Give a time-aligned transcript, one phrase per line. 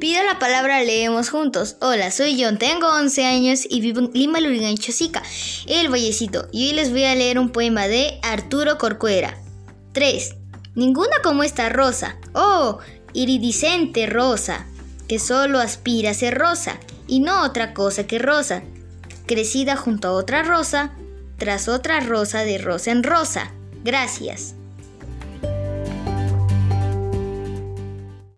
[0.00, 1.76] Pido la palabra, leemos juntos.
[1.82, 5.22] Hola, soy John, tengo 11 años y vivo en Lima, Lurigan, Chosica,
[5.66, 6.48] El Vallecito.
[6.52, 9.36] Y hoy les voy a leer un poema de Arturo Corcuera.
[9.92, 10.36] 3.
[10.74, 12.16] Ninguna como esta rosa.
[12.32, 12.78] Oh,
[13.12, 14.64] iridiscente rosa,
[15.06, 18.62] que solo aspira a ser rosa y no otra cosa que rosa,
[19.26, 20.92] crecida junto a otra rosa,
[21.36, 23.52] tras otra rosa de rosa en rosa.
[23.84, 24.54] Gracias.